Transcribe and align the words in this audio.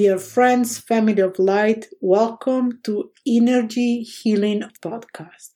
Dear 0.00 0.16
friends, 0.16 0.78
family 0.78 1.20
of 1.20 1.38
light, 1.38 1.84
welcome 2.00 2.80
to 2.84 3.10
Energy 3.26 4.02
Healing 4.02 4.62
Podcast. 4.80 5.52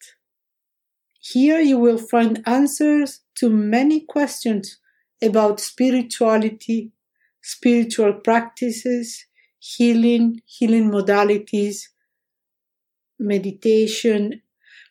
Here 1.19 1.61
you 1.61 1.79
will 1.79 1.97
find 1.97 2.43
answers 2.45 3.23
to 3.37 3.49
many 3.49 4.01
questions 4.01 4.77
about 5.23 5.61
spirituality, 5.61 6.93
spiritual 7.43 8.13
practices, 8.13 9.25
healing, 9.61 10.43
healing 10.45 10.91
modalities, 10.91 11.85
meditation, 13.19 14.43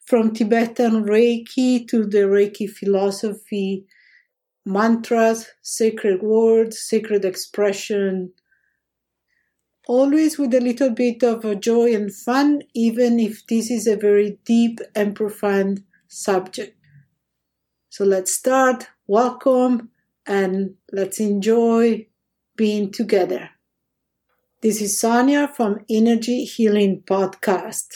from 0.03 0.33
Tibetan 0.33 1.03
Reiki 1.03 1.87
to 1.89 2.07
the 2.07 2.25
Reiki 2.25 2.67
philosophy, 2.67 3.85
mantras, 4.65 5.45
sacred 5.61 6.23
words, 6.23 6.81
sacred 6.81 7.23
expression, 7.23 8.33
always 9.87 10.37
with 10.37 10.53
a 10.53 10.61
little 10.61 10.89
bit 10.89 11.23
of 11.23 11.59
joy 11.59 11.93
and 11.93 12.13
fun, 12.13 12.63
even 12.73 13.19
if 13.19 13.45
this 13.47 13.69
is 13.69 13.87
a 13.87 13.95
very 13.95 14.39
deep 14.45 14.79
and 14.95 15.15
profound 15.15 15.83
subject. 16.07 16.77
So 17.89 18.05
let's 18.05 18.33
start. 18.33 18.87
Welcome 19.07 19.89
and 20.25 20.75
let's 20.91 21.19
enjoy 21.19 22.07
being 22.55 22.91
together. 22.91 23.49
This 24.61 24.81
is 24.81 24.99
Sonia 24.99 25.47
from 25.47 25.83
Energy 25.89 26.45
Healing 26.45 27.03
Podcast. 27.05 27.87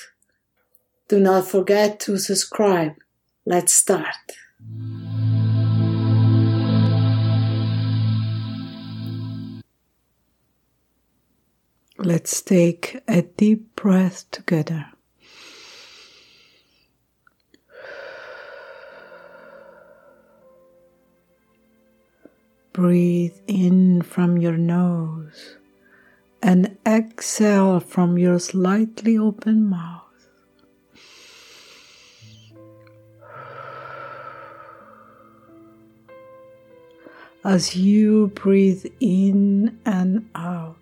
Do 1.07 1.19
not 1.19 1.47
forget 1.47 1.99
to 2.01 2.17
subscribe. 2.17 2.95
Let's 3.45 3.73
start. 3.73 4.35
Let's 11.99 12.43
take 12.43 13.01
a 13.07 13.23
deep 13.23 13.75
breath 13.75 14.29
together. 14.29 14.85
Breathe 22.71 23.33
in 23.47 24.03
from 24.03 24.37
your 24.37 24.57
nose 24.57 25.57
and 26.43 26.77
exhale 26.85 27.79
from 27.79 28.19
your 28.19 28.37
slightly 28.37 29.17
open 29.17 29.67
mouth. 29.67 30.03
As 37.43 37.75
you 37.75 38.27
breathe 38.35 38.85
in 38.99 39.79
and 39.83 40.29
out, 40.35 40.77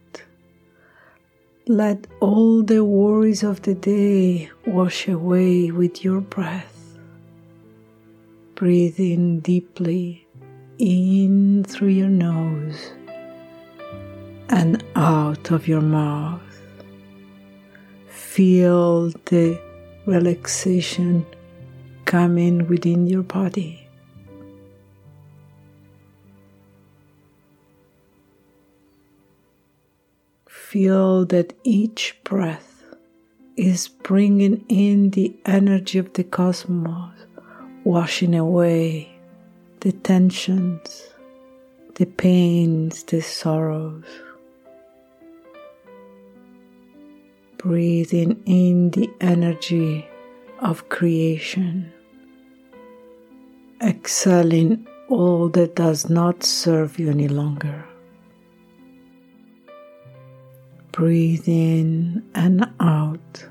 let 1.67 2.05
all 2.19 2.61
the 2.61 2.85
worries 2.85 3.41
of 3.41 3.63
the 3.63 3.73
day 3.73 4.49
wash 4.67 5.07
away 5.07 5.71
with 5.71 6.03
your 6.03 6.21
breath. 6.21 6.99
Breathe 8.53 8.99
in 8.99 9.39
deeply, 9.39 10.27
in 10.77 11.63
through 11.63 11.89
your 11.89 12.09
nose 12.09 12.91
and 14.49 14.83
out 14.95 15.49
of 15.49 15.67
your 15.67 15.81
mouth. 15.81 16.41
Feel 18.09 19.09
the 19.25 19.59
relaxation 20.05 21.25
coming 22.05 22.67
within 22.67 23.07
your 23.07 23.23
body. 23.23 23.84
Feel 30.75 31.23
that 31.23 31.53
each 31.63 32.17
breath 32.25 32.83
is 33.55 33.87
bringing 33.87 34.61
in 34.67 35.09
the 35.11 35.33
energy 35.45 35.97
of 35.97 36.11
the 36.11 36.23
cosmos, 36.25 37.13
washing 37.85 38.35
away 38.35 39.09
the 39.79 39.93
tensions, 39.93 41.13
the 41.93 42.05
pains, 42.05 43.03
the 43.03 43.21
sorrows. 43.21 44.03
Breathing 47.55 48.43
in 48.45 48.89
the 48.89 49.09
energy 49.21 50.05
of 50.59 50.89
creation, 50.89 51.89
exhaling 53.81 54.85
all 55.07 55.47
that 55.47 55.73
does 55.77 56.09
not 56.09 56.43
serve 56.43 56.99
you 56.99 57.11
any 57.11 57.29
longer. 57.29 57.85
Breathe 60.95 61.49
in 61.49 62.23
and 62.33 62.71
out, 62.79 63.45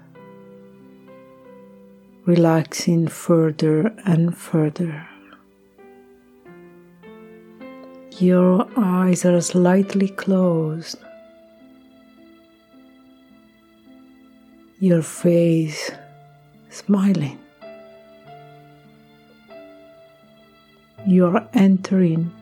relaxing 2.25 3.06
further 3.06 3.94
and 4.06 4.34
further. 4.34 5.06
Your 8.19 8.66
eyes 8.78 9.27
are 9.27 9.43
slightly 9.43 10.09
closed. 10.09 10.97
Your 14.78 15.03
face 15.03 15.91
smiling. 16.71 17.38
You 21.06 21.26
are 21.26 21.47
entering 21.53 22.32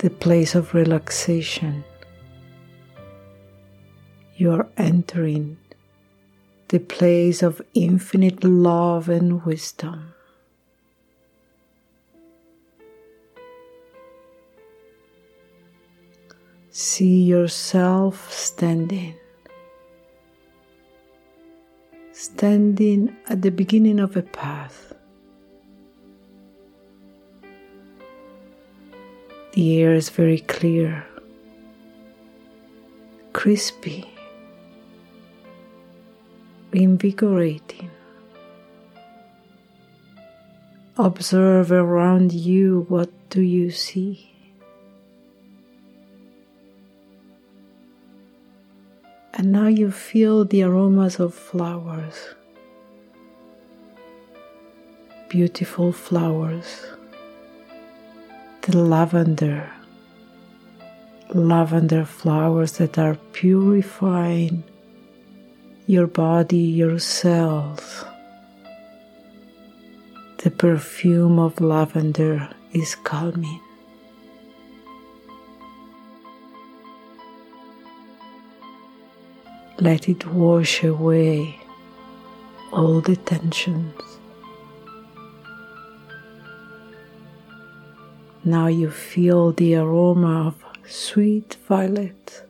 the 0.00 0.08
place 0.08 0.54
of 0.54 0.72
relaxation. 0.72 1.84
You 4.34 4.50
are 4.52 4.66
entering 4.78 5.58
the 6.68 6.78
place 6.78 7.42
of 7.42 7.60
infinite 7.74 8.42
love 8.42 9.10
and 9.10 9.44
wisdom. 9.44 10.14
See 16.70 17.24
yourself 17.24 18.32
standing, 18.32 19.16
standing 22.12 23.14
at 23.28 23.42
the 23.42 23.50
beginning 23.50 24.00
of 24.00 24.16
a 24.16 24.22
path. 24.22 24.94
The 29.60 29.82
air 29.82 29.92
is 29.92 30.08
very 30.08 30.38
clear, 30.38 31.04
crispy, 33.34 34.08
invigorating. 36.72 37.90
Observe 40.96 41.72
around 41.72 42.32
you 42.32 42.86
what 42.88 43.10
do 43.28 43.42
you 43.42 43.70
see? 43.70 44.32
And 49.34 49.52
now 49.52 49.66
you 49.66 49.90
feel 49.90 50.46
the 50.46 50.62
aromas 50.62 51.20
of 51.20 51.34
flowers, 51.34 52.16
beautiful 55.28 55.92
flowers 55.92 56.86
the 58.62 58.76
lavender, 58.76 59.70
lavender 61.32 62.04
flowers 62.04 62.72
that 62.72 62.98
are 62.98 63.14
purifying 63.32 64.62
your 65.86 66.06
body, 66.06 66.58
your 66.58 66.98
cells. 66.98 68.04
The 70.38 70.50
perfume 70.50 71.38
of 71.38 71.60
lavender 71.60 72.48
is 72.72 72.94
calming. 72.96 73.60
Let 79.78 80.08
it 80.08 80.26
wash 80.26 80.84
away 80.84 81.58
all 82.72 83.00
the 83.00 83.16
tensions. 83.16 84.19
Now 88.44 88.68
you 88.68 88.90
feel 88.90 89.52
the 89.52 89.74
aroma 89.74 90.46
of 90.46 90.64
sweet 90.88 91.58
violet. 91.68 92.42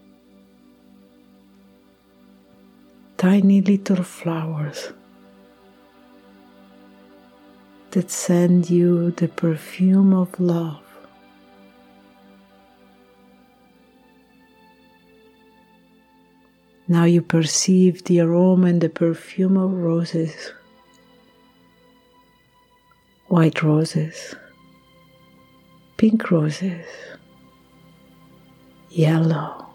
Tiny 3.16 3.60
little 3.60 4.04
flowers 4.04 4.92
that 7.90 8.08
send 8.08 8.70
you 8.70 9.10
the 9.10 9.26
perfume 9.26 10.14
of 10.14 10.38
love. 10.38 10.80
Now 16.86 17.04
you 17.04 17.20
perceive 17.20 18.04
the 18.04 18.20
aroma 18.20 18.68
and 18.68 18.80
the 18.80 18.88
perfume 18.88 19.56
of 19.56 19.72
roses, 19.72 20.52
white 23.26 23.60
roses 23.64 24.36
pink 26.00 26.30
roses, 26.30 26.86
yellow, 28.88 29.66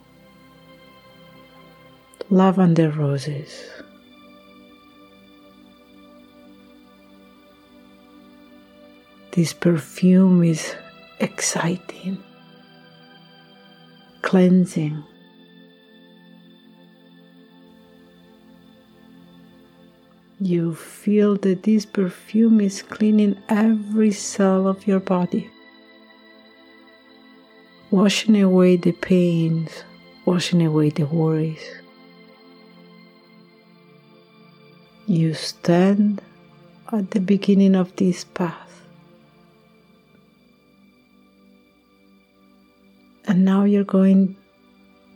lavender 2.31 2.89
roses. 2.89 3.69
This 9.33 9.53
perfume 9.53 10.43
is 10.43 10.75
exciting, 11.19 12.17
cleansing. 14.23 15.03
You 20.39 20.73
feel 20.73 21.35
that 21.35 21.61
this 21.61 21.85
perfume 21.85 22.61
is 22.61 22.81
cleaning 22.81 23.37
every 23.47 24.11
cell 24.11 24.67
of 24.67 24.87
your 24.87 24.99
body, 24.99 25.51
washing 27.95 28.41
away 28.41 28.75
the 28.75 28.91
pains, 28.91 29.85
washing 30.25 30.61
away 30.61 30.89
the 30.89 31.05
worries. 31.05 31.65
You 35.07 35.33
stand 35.33 36.21
at 36.91 37.11
the 37.11 37.21
beginning 37.21 37.73
of 37.73 37.95
this 37.95 38.25
path. 38.25 38.81
And 43.23 43.45
now 43.45 43.63
you're 43.63 43.85
going 43.85 44.35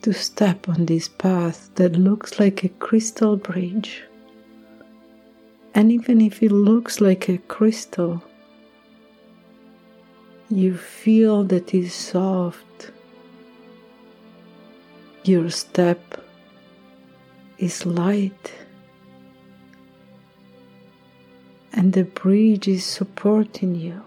to 0.03 0.13
step 0.13 0.69
on 0.69 0.85
this 0.85 1.09
path 1.09 1.69
that 1.75 1.97
looks 1.97 2.39
like 2.39 2.63
a 2.63 2.69
crystal 2.69 3.35
bridge. 3.35 4.03
And 5.75 5.91
even 5.91 6.21
if 6.21 6.41
it 6.41 6.53
looks 6.53 7.01
like 7.01 7.27
a 7.27 7.39
crystal, 7.39 8.23
you 10.49 10.77
feel 10.77 11.43
that 11.43 11.73
it's 11.73 11.93
soft. 11.93 12.63
Your 15.24 15.50
step 15.50 16.24
is 17.57 17.86
light. 17.86 18.54
And 21.74 21.94
the 21.94 22.04
bridge 22.04 22.68
is 22.68 22.83
supporting 22.86 23.75
you 23.75 24.04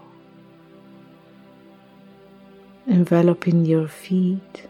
enveloping 2.87 3.65
your 3.65 3.87
feet. 3.87 4.67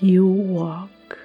You 0.00 0.26
walk. 0.26 1.18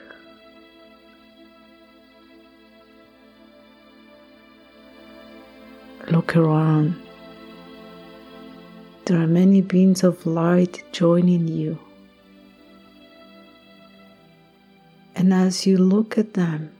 Look 6.09 6.35
around. 6.35 6.95
There 9.11 9.19
are 9.19 9.27
many 9.27 9.59
beams 9.59 10.05
of 10.05 10.25
light 10.25 10.85
joining 10.93 11.45
you. 11.45 11.77
And 15.15 15.33
as 15.33 15.67
you 15.67 15.77
look 15.77 16.17
at 16.17 16.33
them, 16.33 16.71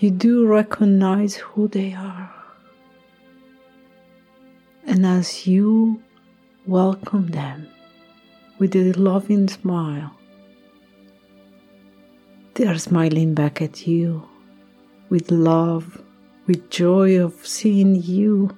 you 0.00 0.10
do 0.10 0.46
recognize 0.46 1.34
who 1.36 1.66
they 1.66 1.94
are. 1.94 2.30
And 4.84 5.06
as 5.06 5.46
you 5.46 6.02
welcome 6.66 7.28
them 7.28 7.68
with 8.58 8.76
a 8.76 8.92
loving 8.92 9.48
smile, 9.48 10.12
they 12.52 12.66
are 12.66 12.76
smiling 12.76 13.32
back 13.32 13.62
at 13.62 13.86
you 13.86 14.28
with 15.08 15.30
love, 15.30 16.02
with 16.46 16.68
joy 16.68 17.18
of 17.18 17.46
seeing 17.46 17.94
you 17.94 18.54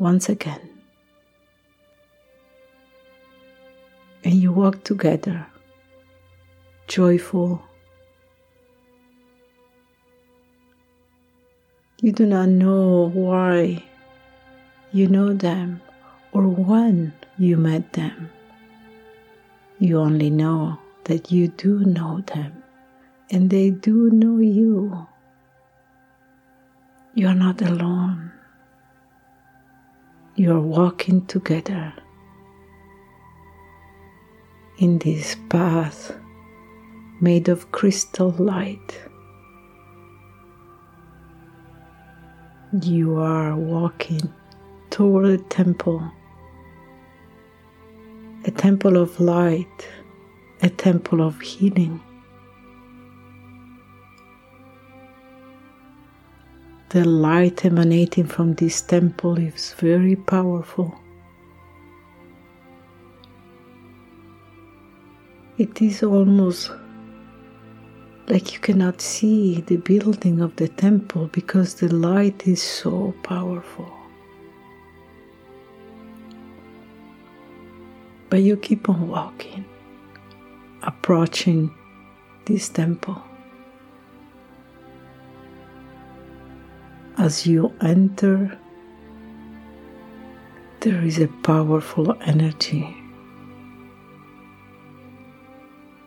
once 0.00 0.28
again. 0.28 0.73
And 4.24 4.32
you 4.32 4.52
walk 4.52 4.84
together, 4.84 5.46
joyful. 6.88 7.62
You 12.00 12.10
do 12.12 12.24
not 12.24 12.48
know 12.48 13.10
why 13.12 13.84
you 14.92 15.08
know 15.08 15.34
them 15.34 15.82
or 16.32 16.48
when 16.48 17.12
you 17.36 17.58
met 17.58 17.92
them. 17.92 18.30
You 19.78 20.00
only 20.00 20.30
know 20.30 20.78
that 21.04 21.30
you 21.30 21.48
do 21.48 21.80
know 21.80 22.22
them 22.34 22.62
and 23.30 23.50
they 23.50 23.68
do 23.70 24.08
know 24.08 24.38
you. 24.38 25.06
You 27.14 27.28
are 27.28 27.34
not 27.34 27.60
alone. 27.60 28.32
You 30.34 30.52
are 30.52 30.60
walking 30.60 31.26
together 31.26 31.92
in 34.78 34.98
this 34.98 35.36
path 35.48 36.12
made 37.20 37.48
of 37.48 37.70
crystal 37.70 38.30
light. 38.32 39.00
You 42.82 43.16
are 43.16 43.54
walking 43.54 44.32
toward 44.90 45.26
a 45.26 45.38
temple, 45.38 46.10
a 48.44 48.50
temple 48.50 48.96
of 48.96 49.20
light, 49.20 49.88
a 50.60 50.68
temple 50.70 51.20
of 51.22 51.40
healing. 51.40 52.00
The 56.88 57.04
light 57.04 57.64
emanating 57.64 58.26
from 58.26 58.54
this 58.54 58.80
temple 58.82 59.38
is 59.38 59.72
very 59.78 60.16
powerful. 60.16 61.03
It 65.56 65.80
is 65.80 66.02
almost 66.02 66.72
like 68.26 68.52
you 68.52 68.58
cannot 68.58 69.00
see 69.00 69.60
the 69.60 69.76
building 69.76 70.40
of 70.40 70.56
the 70.56 70.66
temple 70.66 71.28
because 71.28 71.74
the 71.74 71.94
light 71.94 72.48
is 72.48 72.60
so 72.60 73.14
powerful. 73.22 73.88
But 78.30 78.42
you 78.42 78.56
keep 78.56 78.88
on 78.88 79.06
walking, 79.06 79.64
approaching 80.82 81.72
this 82.46 82.68
temple. 82.68 83.22
As 87.16 87.46
you 87.46 87.72
enter, 87.80 88.58
there 90.80 91.00
is 91.04 91.20
a 91.20 91.28
powerful 91.44 92.16
energy. 92.22 93.03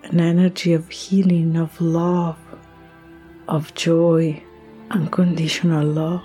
An 0.10 0.20
energy 0.20 0.74
of 0.74 0.90
healing, 0.90 1.58
of 1.58 1.80
love, 1.82 2.38
of 3.48 3.74
joy, 3.76 4.42
unconditional 4.90 5.86
love. 5.86 6.24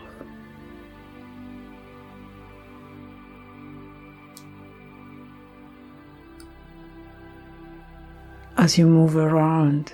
as 8.62 8.79
you 8.79 8.87
move 8.87 9.17
around, 9.17 9.93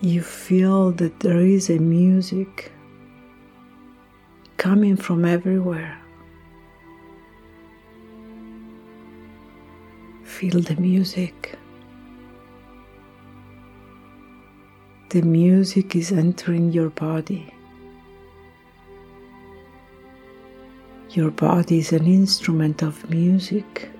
you 0.00 0.20
feel 0.20 0.90
that 0.90 1.20
there 1.20 1.38
is 1.38 1.70
a 1.70 1.78
music 1.78 2.72
coming 4.56 4.96
from 4.96 5.24
everywhere. 5.24 5.96
Feel 10.38 10.60
the 10.60 10.76
music. 10.76 11.58
The 15.08 15.22
music 15.22 15.96
is 15.96 16.12
entering 16.12 16.70
your 16.70 16.90
body. 16.90 17.52
Your 21.10 21.32
body 21.32 21.80
is 21.80 21.92
an 21.92 22.06
instrument 22.06 22.84
of 22.84 23.10
music. 23.10 23.90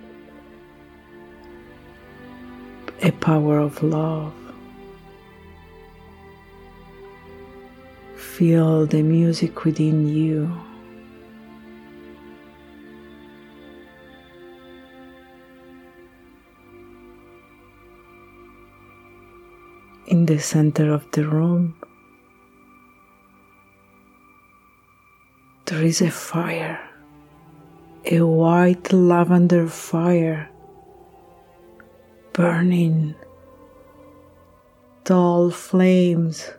a 3.03 3.11
power 3.11 3.59
of 3.59 3.83
love. 3.83 4.33
Feel 8.15 8.87
the 8.87 9.03
music 9.03 9.65
within 9.65 10.07
you. 10.07 10.68
The 20.29 20.39
center 20.39 20.93
of 20.93 21.11
the 21.13 21.27
room, 21.27 21.75
there 25.65 25.83
is 25.83 26.03
a 26.03 26.11
fire, 26.11 26.79
a 28.05 28.21
white 28.21 28.93
lavender 28.93 29.67
fire 29.67 30.51
burning 32.35 33.15
dull 35.05 35.51
flames 35.51 36.51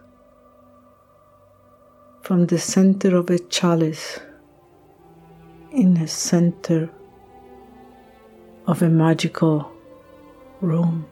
from 2.23 2.47
the 2.47 2.57
center 2.57 3.15
of 3.17 3.29
a 3.29 3.37
chalice 3.37 4.19
in 5.71 5.93
the 5.93 6.07
center 6.07 6.89
of 8.65 8.81
a 8.81 8.89
magical 8.89 9.71
room. 10.59 11.05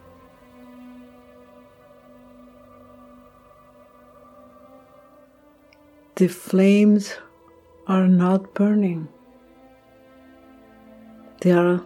The 6.17 6.27
flames 6.27 7.13
are 7.86 8.07
not 8.07 8.55
burning, 8.55 9.07
they 11.41 11.51
are 11.51 11.83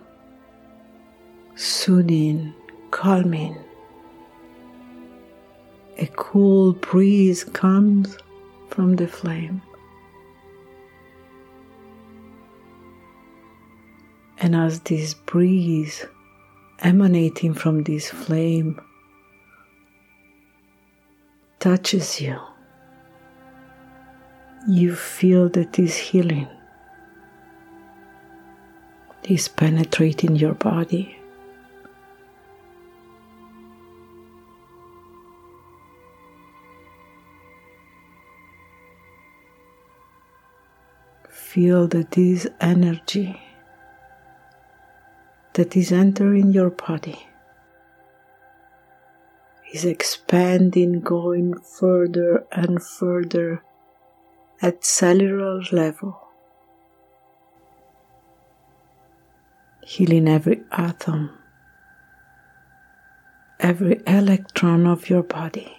soothing, 1.55 2.53
calming. 2.91 3.57
A 5.97 6.07
cool 6.15 6.71
breeze 6.71 7.43
comes 7.43 8.17
from 8.69 8.95
the 8.95 9.05
flame. 9.09 9.61
And 14.37 14.55
as 14.55 14.79
this 14.79 15.13
breeze 15.13 16.05
emanating 16.79 17.53
from 17.53 17.83
this 17.83 18.09
flame 18.09 18.79
touches 21.59 22.21
you, 22.21 22.39
you 24.71 24.95
feel 24.95 25.49
that 25.49 25.73
this 25.73 25.97
healing 25.97 26.47
is 29.25 29.49
penetrating 29.49 30.37
your 30.37 30.53
body. 30.53 31.17
Feel 41.29 41.89
that 41.89 42.11
this 42.11 42.47
energy 42.61 43.41
that 45.51 45.75
is 45.75 45.91
entering 45.91 46.53
your 46.53 46.69
body 46.69 47.27
is 49.73 49.83
expanding, 49.83 51.01
going 51.01 51.59
further 51.59 52.45
and 52.53 52.81
further 52.81 53.61
at 54.61 54.85
cellular 54.85 55.61
level, 55.71 56.19
healing 59.83 60.27
every 60.27 60.61
atom, 60.71 61.31
every 63.59 63.99
electron 64.05 64.85
of 64.85 65.09
your 65.09 65.23
body. 65.23 65.75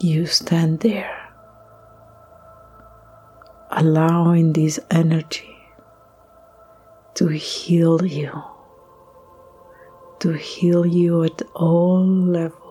You 0.00 0.26
stand 0.26 0.80
there 0.80 1.28
allowing 3.70 4.52
this 4.52 4.80
energy 4.90 5.56
to 7.14 7.28
heal 7.28 8.04
you, 8.04 8.42
to 10.20 10.32
heal 10.32 10.86
you 10.86 11.24
at 11.24 11.42
all 11.54 12.04
levels. 12.06 12.67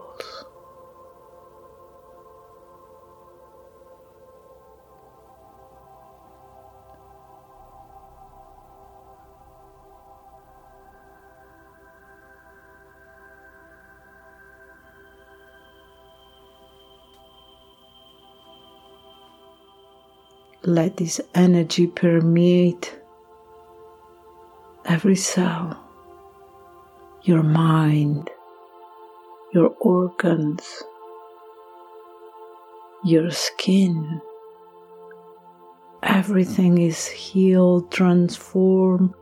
Let 20.68 20.98
this 20.98 21.22
energy 21.34 21.88
permeate 21.88 23.00
every 24.84 25.16
cell, 25.16 25.82
your 27.24 27.42
mind, 27.42 28.30
your 29.54 29.70
organs, 29.80 30.62
your 33.04 33.32
skin. 33.32 34.22
Everything 36.04 36.78
is 36.78 37.08
healed, 37.08 37.92
transformed, 37.92 39.14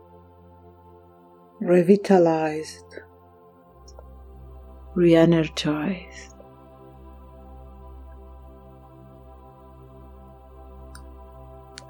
revitalized, 1.60 2.84
re 4.94 5.14
energized. 5.14 6.36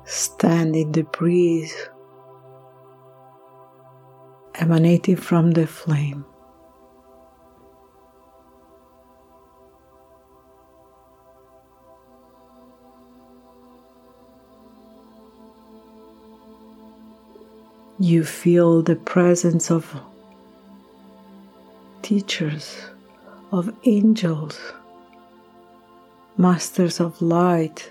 stand 0.08 0.76
in 0.76 0.92
the 0.92 1.02
breeze 1.02 1.88
emanating 4.54 5.16
from 5.16 5.50
the 5.50 5.66
flame. 5.66 6.24
You 17.98 18.24
feel 18.24 18.82
the 18.82 18.96
presence 18.96 19.70
of 19.70 19.98
teachers, 22.02 22.76
of 23.50 23.74
angels, 23.84 24.60
masters 26.36 27.00
of 27.00 27.22
light 27.22 27.90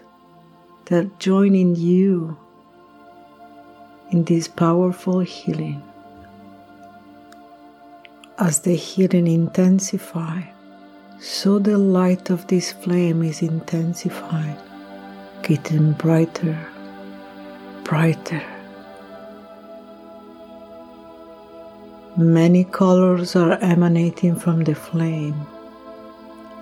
that 0.85 1.19
join 1.19 1.55
in 1.55 1.75
you 1.75 2.37
in 4.11 4.23
this 4.25 4.47
powerful 4.47 5.21
healing. 5.21 5.81
As 8.37 8.59
the 8.59 8.75
healing 8.75 9.25
intensify, 9.25 10.43
so 11.19 11.57
the 11.57 11.79
light 11.79 12.29
of 12.29 12.45
this 12.45 12.71
flame 12.71 13.23
is 13.23 13.41
intensifying, 13.41 14.57
getting 15.41 15.93
brighter, 15.93 16.59
brighter. 17.83 18.43
Many 22.17 22.63
colors 22.63 23.35
are 23.35 23.57
emanating 23.61 24.37
from 24.37 24.63
the 24.63 24.73
flame 24.73 25.35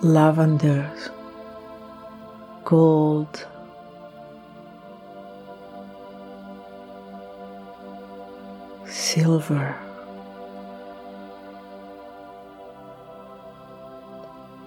lavenders, 0.02 1.12
gold, 2.66 3.46
silver. 8.88 9.78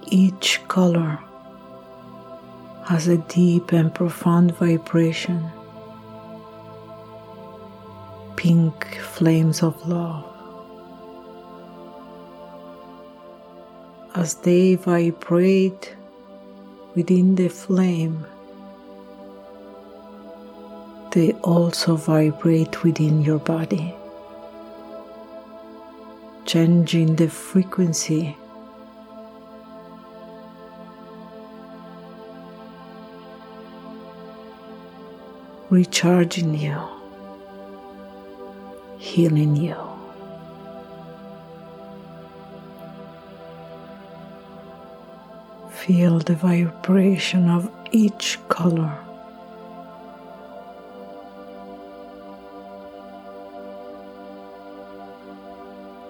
Each 0.05 0.65
color 0.69 1.19
has 2.85 3.09
a 3.09 3.17
deep 3.17 3.73
and 3.73 3.93
profound 3.93 4.55
vibration. 4.55 5.51
Pink 8.37 8.85
flames 9.01 9.61
of 9.61 9.85
love. 9.85 10.36
As 14.17 14.33
they 14.33 14.73
vibrate 14.73 15.95
within 16.95 17.35
the 17.35 17.49
flame, 17.49 18.25
they 21.11 21.33
also 21.43 21.95
vibrate 21.95 22.83
within 22.83 23.21
your 23.21 23.37
body 23.37 23.93
changing 26.47 27.17
the 27.17 27.29
frequency. 27.29 28.35
Recharging 35.69 36.55
you, 36.55 36.79
healing 38.97 39.57
you. 39.57 39.86
Feel 45.87 46.19
the 46.19 46.35
vibration 46.35 47.49
of 47.49 47.71
each 47.91 48.37
color. 48.49 48.93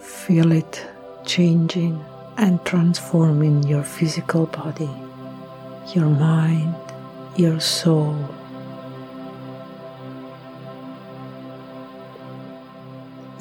feel 0.01 0.51
it 0.51 0.85
changing 1.25 2.03
and 2.37 2.59
transforming 2.65 3.61
your 3.63 3.83
physical 3.83 4.47
body, 4.47 4.89
your 5.93 6.09
mind, 6.09 6.75
your 7.37 7.59
soul. 7.59 8.17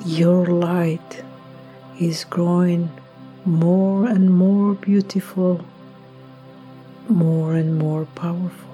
Your 0.05 0.47
light 0.47 1.25
is 1.99 2.25
growing 2.25 2.91
more 3.45 4.07
and 4.07 4.31
more 4.31 4.75
beautiful 4.75 5.65
more 7.09 7.55
and 7.55 7.79
more 7.79 8.05
powerful. 8.15 8.71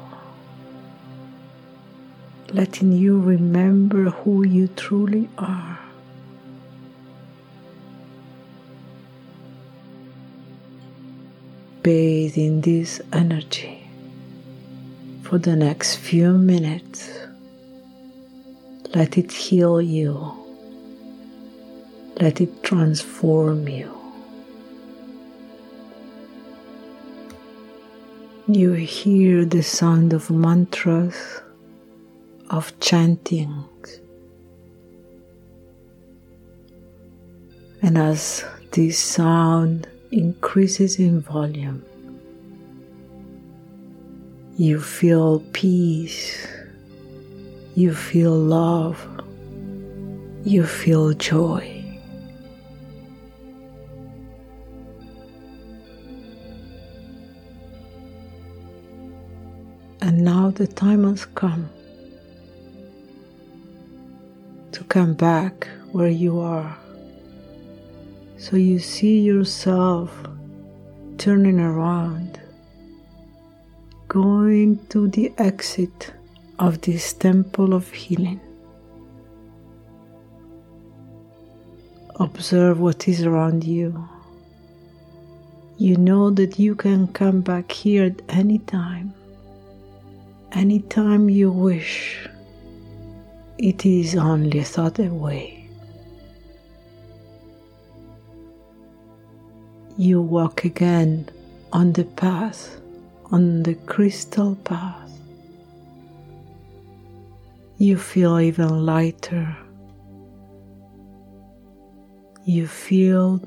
Letting 2.52 2.92
you 2.92 3.20
remember 3.20 4.10
who 4.10 4.44
you 4.44 4.68
truly 4.68 5.28
are. 5.38 5.78
Bathe 11.82 12.36
in 12.36 12.60
this 12.60 13.00
energy 13.12 13.82
for 15.22 15.38
the 15.38 15.56
next 15.56 15.96
few 15.96 16.32
minutes. 16.32 17.10
Let 18.94 19.16
it 19.16 19.32
heal 19.32 19.80
you. 19.80 20.32
Let 22.20 22.40
it 22.40 22.62
transform 22.62 23.66
you. 23.66 24.01
You 28.54 28.72
hear 28.72 29.46
the 29.46 29.62
sound 29.62 30.12
of 30.12 30.30
mantras, 30.30 31.40
of 32.50 32.78
chanting. 32.80 33.64
And 37.80 37.96
as 37.96 38.44
this 38.72 38.98
sound 38.98 39.88
increases 40.10 40.98
in 40.98 41.22
volume, 41.22 41.82
you 44.58 44.82
feel 44.82 45.40
peace, 45.54 46.46
you 47.74 47.94
feel 47.94 48.36
love, 48.36 49.00
you 50.44 50.66
feel 50.66 51.14
joy. 51.14 51.71
The 60.54 60.66
time 60.66 61.04
has 61.04 61.24
come 61.24 61.70
to 64.72 64.84
come 64.84 65.14
back 65.14 65.66
where 65.92 66.08
you 66.08 66.40
are. 66.40 66.76
So 68.36 68.56
you 68.56 68.78
see 68.78 69.20
yourself 69.20 70.10
turning 71.16 71.58
around, 71.58 72.40
going 74.08 74.84
to 74.88 75.08
the 75.08 75.32
exit 75.38 76.12
of 76.58 76.80
this 76.82 77.12
temple 77.14 77.72
of 77.72 77.90
healing. 77.90 78.40
Observe 82.16 82.78
what 82.78 83.08
is 83.08 83.24
around 83.24 83.64
you. 83.64 84.08
You 85.78 85.96
know 85.96 86.30
that 86.30 86.58
you 86.58 86.74
can 86.74 87.08
come 87.08 87.40
back 87.40 87.72
here 87.72 88.04
at 88.04 88.20
any 88.28 88.58
time 88.58 89.14
anytime 90.54 91.28
you 91.28 91.50
wish. 91.50 92.28
It 93.58 93.86
is 93.86 94.16
only 94.16 94.58
a 94.58 94.64
thought 94.64 94.98
away. 94.98 95.68
You 99.96 100.20
walk 100.20 100.64
again 100.64 101.28
on 101.72 101.92
the 101.92 102.04
path, 102.04 102.80
on 103.30 103.62
the 103.62 103.74
crystal 103.74 104.56
path. 104.56 105.10
You 107.78 107.96
feel 107.96 108.38
even 108.40 108.86
lighter. 108.86 109.56
You 112.44 112.66
feel 112.66 113.40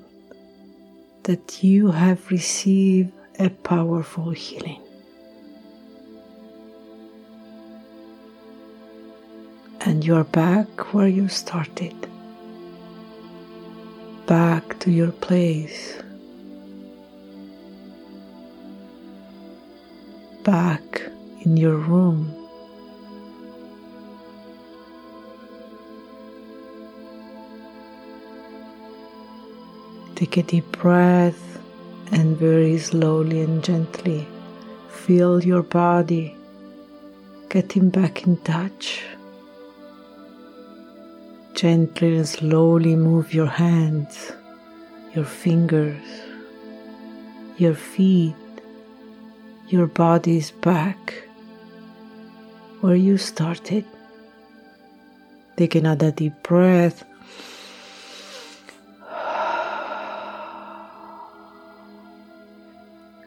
that 1.24 1.64
you 1.64 1.92
have 1.92 2.30
received 2.32 3.12
a 3.40 3.50
powerful 3.50 4.30
healing. 4.30 4.85
And 9.86 10.04
you're 10.04 10.24
back 10.24 10.94
where 10.96 11.08
you 11.08 11.28
started, 11.28 11.96
back 14.26 14.80
to 14.80 14.90
your 14.90 15.12
place, 15.12 16.02
back 20.44 21.04
in 21.42 21.56
your 21.56 21.78
room. 21.78 22.34
Take 30.16 30.38
a 30.38 30.44
deep 30.44 30.72
breath 30.72 31.60
and 32.12 32.36
very 32.36 32.80
slowly 32.80 33.42
and 33.42 33.64
gently 33.64 34.28
feel 34.90 35.44
your 35.44 35.62
body 35.62 36.36
getting 37.50 37.90
back 37.90 38.26
in 38.26 38.38
touch 38.38 39.04
Gently 41.56 42.18
and 42.18 42.28
slowly 42.28 42.98
move 42.98 43.34
your 43.34 43.48
hands, 43.48 44.34
your 45.14 45.24
fingers, 45.24 46.04
your 47.58 47.74
feet, 47.74 48.36
your 49.70 49.88
body's 49.88 50.52
back 50.52 51.14
where 52.82 52.98
you 52.98 53.18
started. 53.18 53.86
Take 55.56 55.76
another 55.76 56.12
deep 56.12 56.34
breath. 56.44 57.06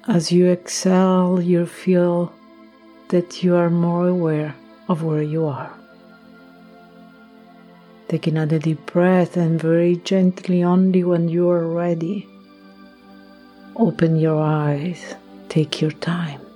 As 0.06 0.30
you 0.30 0.48
exhale, 0.48 1.40
you 1.40 1.64
feel 1.64 2.30
that 3.08 3.42
you 3.42 3.56
are 3.56 3.70
more 3.70 4.08
aware 4.08 4.54
of 4.90 5.02
where 5.02 5.22
you 5.22 5.46
are. 5.46 5.72
Take 8.08 8.26
another 8.26 8.58
deep 8.58 8.86
breath 8.86 9.36
and 9.36 9.60
very 9.60 9.96
gently, 9.96 10.64
only 10.64 11.04
when 11.04 11.28
you 11.28 11.50
are 11.50 11.66
ready, 11.66 12.26
open 13.76 14.16
your 14.16 14.40
eyes. 14.40 15.14
Take 15.50 15.82
your 15.82 15.90
time. 15.90 16.47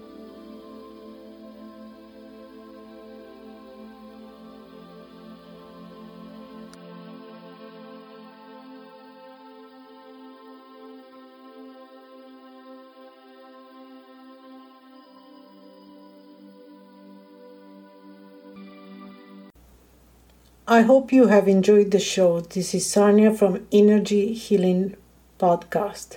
I 20.73 20.81
hope 20.81 21.13
you 21.13 21.27
have 21.27 21.49
enjoyed 21.49 21.91
the 21.91 22.01
show. 22.01 22.41
This 22.41 22.75
is 22.75 22.91
Sonia 22.91 23.35
from 23.35 23.67
Energy 23.71 24.33
Healing 24.33 24.97
Podcast. 25.39 26.17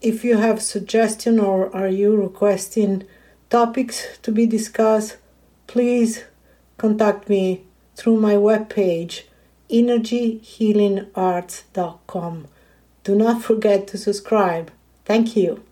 If 0.00 0.24
you 0.24 0.38
have 0.38 0.62
suggestion 0.62 1.38
or 1.38 1.70
are 1.76 1.88
you 1.88 2.16
requesting 2.16 3.04
topics 3.50 4.18
to 4.22 4.32
be 4.32 4.46
discussed, 4.46 5.18
please 5.66 6.24
contact 6.78 7.28
me 7.28 7.64
through 7.94 8.16
my 8.16 8.32
webpage 8.32 9.24
energyhealingarts.com. 9.68 12.48
Do 13.04 13.14
not 13.14 13.42
forget 13.42 13.86
to 13.88 13.98
subscribe. 13.98 14.72
Thank 15.04 15.36
you. 15.36 15.62